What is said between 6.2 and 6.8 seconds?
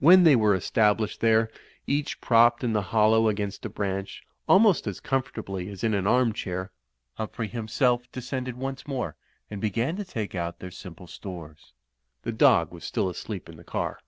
chair,